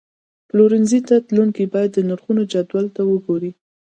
[0.49, 3.51] پلورنځي ته تلونکي باید د نرخونو جدول ته وګوري.